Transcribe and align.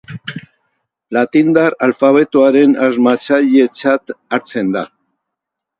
Latindar 1.17 1.75
alfabetoaren 1.89 2.75
asmatzailetzat 2.89 4.17
hartzen 4.39 4.75
da. 4.79 4.89